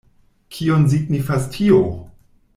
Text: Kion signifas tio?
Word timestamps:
Kion 0.55 0.87
signifas 0.95 1.47
tio? 1.59 1.85